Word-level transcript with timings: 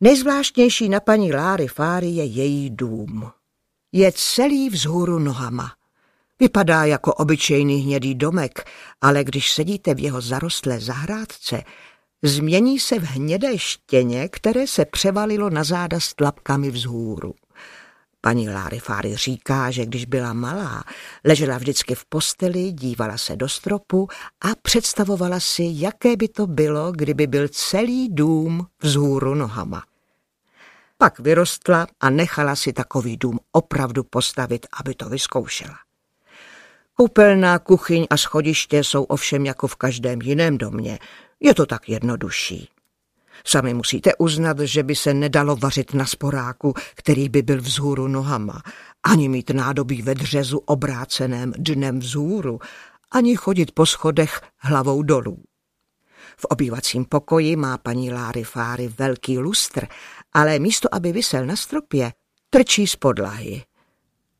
Nejzvláštnější 0.00 0.88
na 0.88 1.00
paní 1.00 1.32
Láry 1.32 1.66
Fáry 1.66 2.06
je 2.06 2.24
její 2.24 2.70
dům. 2.70 3.30
Je 3.92 4.12
celý 4.14 4.70
vzhůru 4.70 5.18
nohama. 5.18 5.72
Vypadá 6.40 6.84
jako 6.84 7.14
obyčejný 7.14 7.80
hnědý 7.80 8.14
domek, 8.14 8.70
ale 9.00 9.24
když 9.24 9.52
sedíte 9.52 9.94
v 9.94 9.98
jeho 9.98 10.20
zarostlé 10.20 10.80
zahrádce, 10.80 11.62
změní 12.22 12.78
se 12.78 12.98
v 12.98 13.02
hnědé 13.02 13.58
štěně, 13.58 14.28
které 14.28 14.66
se 14.66 14.84
převalilo 14.84 15.50
na 15.50 15.64
záda 15.64 16.00
s 16.00 16.14
tlapkami 16.14 16.70
vzhůru. 16.70 17.34
Paní 18.20 18.50
Láry 18.50 18.78
Fáry 18.78 19.16
říká, 19.16 19.70
že 19.70 19.86
když 19.86 20.04
byla 20.04 20.32
malá, 20.32 20.84
ležela 21.24 21.58
vždycky 21.58 21.94
v 21.94 22.04
posteli, 22.04 22.72
dívala 22.72 23.18
se 23.18 23.36
do 23.36 23.48
stropu 23.48 24.08
a 24.40 24.48
představovala 24.62 25.40
si, 25.40 25.68
jaké 25.72 26.16
by 26.16 26.28
to 26.28 26.46
bylo, 26.46 26.92
kdyby 26.92 27.26
byl 27.26 27.48
celý 27.48 28.08
dům 28.08 28.66
vzhůru 28.82 29.34
nohama. 29.34 29.82
Pak 31.00 31.18
vyrostla 31.18 31.86
a 32.00 32.10
nechala 32.10 32.56
si 32.56 32.72
takový 32.72 33.16
dům 33.16 33.38
opravdu 33.52 34.04
postavit, 34.04 34.66
aby 34.80 34.94
to 34.94 35.08
vyzkoušela. 35.08 35.74
Koupelná, 36.94 37.58
kuchyň 37.58 38.06
a 38.10 38.16
schodiště 38.16 38.84
jsou 38.84 39.04
ovšem 39.04 39.46
jako 39.46 39.66
v 39.66 39.76
každém 39.76 40.22
jiném 40.22 40.58
domě. 40.58 40.98
Je 41.40 41.54
to 41.54 41.66
tak 41.66 41.88
jednodušší. 41.88 42.68
Sami 43.44 43.74
musíte 43.74 44.16
uznat, 44.16 44.58
že 44.58 44.82
by 44.82 44.96
se 44.96 45.14
nedalo 45.14 45.56
vařit 45.56 45.94
na 45.94 46.06
sporáku, 46.06 46.74
který 46.94 47.28
by 47.28 47.42
byl 47.42 47.60
vzhůru 47.60 48.08
nohama, 48.08 48.62
ani 49.02 49.28
mít 49.28 49.50
nádobí 49.50 50.02
ve 50.02 50.14
dřezu 50.14 50.58
obráceném 50.58 51.52
dnem 51.58 51.98
vzhůru, 51.98 52.60
ani 53.10 53.36
chodit 53.36 53.72
po 53.72 53.86
schodech 53.86 54.40
hlavou 54.58 55.02
dolů. 55.02 55.42
V 56.40 56.44
obývacím 56.44 57.04
pokoji 57.04 57.56
má 57.56 57.78
paní 57.78 58.10
Láry 58.12 58.44
Fáry 58.44 58.88
velký 58.98 59.38
lustr, 59.38 59.86
ale 60.32 60.58
místo, 60.58 60.94
aby 60.94 61.12
vysel 61.12 61.46
na 61.46 61.56
stropě, 61.56 62.12
trčí 62.50 62.86
z 62.86 62.96
podlahy. 62.96 63.62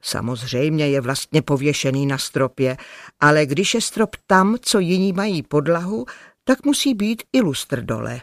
Samozřejmě 0.03 0.89
je 0.89 1.00
vlastně 1.00 1.42
pověšený 1.42 2.06
na 2.06 2.19
stropě, 2.19 2.77
ale 3.20 3.47
když 3.47 3.75
je 3.75 3.81
strop 3.81 4.16
tam, 4.27 4.56
co 4.61 4.78
jiní 4.78 5.12
mají 5.12 5.42
podlahu, 5.42 6.06
tak 6.44 6.64
musí 6.64 6.94
být 6.94 7.22
i 7.33 7.41
lustr 7.41 7.81
dole. 7.83 8.20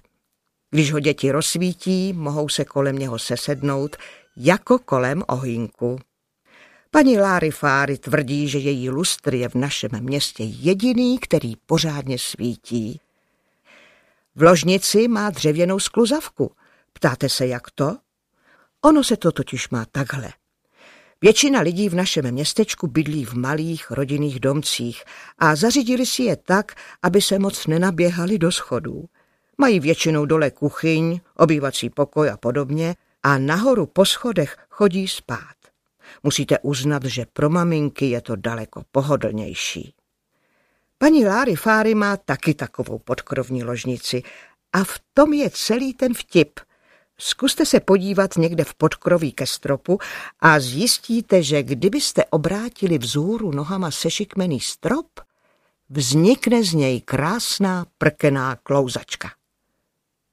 Když 0.71 0.91
ho 0.91 0.99
děti 0.99 1.31
rozsvítí, 1.31 2.13
mohou 2.13 2.49
se 2.49 2.65
kolem 2.65 2.97
něho 2.99 3.19
sesednout, 3.19 3.95
jako 4.37 4.79
kolem 4.79 5.23
ohýnku. 5.27 5.99
Paní 6.91 7.19
Láry 7.19 7.51
Fáry 7.51 7.97
tvrdí, 7.97 8.47
že 8.47 8.59
její 8.59 8.89
lustr 8.89 9.35
je 9.35 9.49
v 9.49 9.55
našem 9.55 9.91
městě 9.99 10.43
jediný, 10.43 11.19
který 11.19 11.53
pořádně 11.65 12.19
svítí. 12.19 12.99
V 14.35 14.41
ložnici 14.41 15.07
má 15.07 15.29
dřevěnou 15.29 15.79
skluzavku. 15.79 16.51
Ptáte 16.99 17.29
se, 17.29 17.47
jak 17.47 17.71
to? 17.71 17.97
Ono 18.81 19.03
se 19.03 19.17
to 19.17 19.31
totiž 19.31 19.69
má 19.69 19.85
takhle. 19.91 20.29
Většina 21.21 21.61
lidí 21.61 21.89
v 21.89 21.95
našem 21.95 22.31
městečku 22.31 22.87
bydlí 22.87 23.25
v 23.25 23.33
malých 23.33 23.91
rodinných 23.91 24.39
domcích 24.39 25.03
a 25.39 25.55
zařídili 25.55 26.05
si 26.05 26.23
je 26.23 26.35
tak, 26.35 26.75
aby 27.03 27.21
se 27.21 27.39
moc 27.39 27.67
nenaběhali 27.67 28.37
do 28.37 28.51
schodů. 28.51 29.05
Mají 29.57 29.79
většinou 29.79 30.25
dole 30.25 30.51
kuchyň, 30.51 31.19
obývací 31.35 31.89
pokoj 31.89 32.29
a 32.29 32.37
podobně 32.37 32.95
a 33.23 33.37
nahoru 33.37 33.85
po 33.85 34.05
schodech 34.05 34.57
chodí 34.69 35.07
spát. 35.07 35.55
Musíte 36.23 36.59
uznat, 36.59 37.05
že 37.05 37.25
pro 37.33 37.49
maminky 37.49 38.09
je 38.09 38.21
to 38.21 38.35
daleko 38.35 38.83
pohodlnější. 38.91 39.93
Paní 40.97 41.25
Láry 41.25 41.55
Fáry 41.55 41.95
má 41.95 42.17
taky 42.17 42.53
takovou 42.53 42.99
podkrovní 42.99 43.63
ložnici 43.63 44.23
a 44.73 44.83
v 44.83 44.99
tom 45.13 45.33
je 45.33 45.49
celý 45.49 45.93
ten 45.93 46.13
vtip. 46.13 46.59
Zkuste 47.17 47.65
se 47.65 47.79
podívat 47.79 48.37
někde 48.37 48.63
v 48.63 48.73
podkroví 48.73 49.31
ke 49.31 49.45
stropu 49.45 49.99
a 50.39 50.59
zjistíte, 50.59 51.43
že 51.43 51.63
kdybyste 51.63 52.25
obrátili 52.25 52.97
vzhůru 52.97 53.51
nohama 53.51 53.91
sešikmený 53.91 54.59
strop, 54.59 55.07
vznikne 55.89 56.63
z 56.63 56.73
něj 56.73 57.01
krásná 57.01 57.85
prkená 57.97 58.55
klouzačka. 58.55 59.31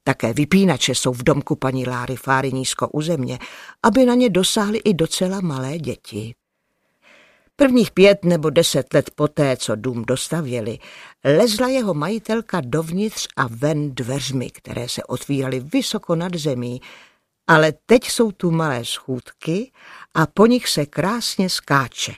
Také 0.05 0.33
vypínače 0.33 0.95
jsou 0.95 1.13
v 1.13 1.23
domku 1.23 1.57
paní 1.57 1.87
Láry 1.87 2.17
Fáry 2.17 2.53
nízko 2.53 2.89
u 2.89 3.03
země, 3.03 3.39
aby 3.83 4.07
na 4.07 4.15
ně 4.15 4.31
dosáhly 4.31 4.79
i 4.79 4.95
docela 4.95 5.41
malé 5.41 5.79
děti. 5.79 6.35
Prvních 7.57 7.91
pět 7.91 8.25
nebo 8.25 8.51
deset 8.51 8.95
let 8.95 9.11
poté, 9.15 9.57
co 9.57 9.77
dům 9.77 10.05
dostavěli, 10.05 10.79
lezla 11.25 11.69
jeho 11.69 11.95
majitelka 11.95 12.61
dovnitř 12.61 13.29
a 13.37 13.47
ven 13.51 13.95
dveřmi, 13.95 14.51
které 14.51 14.89
se 14.89 15.05
otvíraly 15.05 15.61
vysoko 15.61 16.15
nad 16.15 16.35
zemí, 16.35 16.81
ale 17.49 17.73
teď 17.87 18.05
jsou 18.05 18.33
tu 18.33 18.51
malé 18.51 18.85
schůdky 18.85 19.73
a 20.15 20.27
po 20.27 20.47
nich 20.47 20.69
se 20.69 20.87
krásně 20.87 21.49
skáče. 21.51 22.13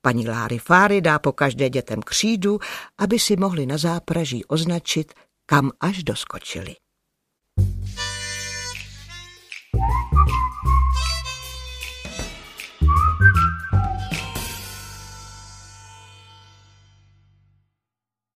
Paní 0.00 0.28
Láry 0.28 0.58
Fáry 0.58 1.00
dá 1.00 1.18
po 1.18 1.32
každé 1.32 1.70
dětem 1.70 2.02
křídu, 2.02 2.58
aby 2.98 3.18
si 3.18 3.36
mohli 3.36 3.66
na 3.66 3.78
zápraží 3.78 4.44
označit, 4.44 5.12
kam 5.46 5.70
až 5.80 6.04
doskočili. 6.04 6.76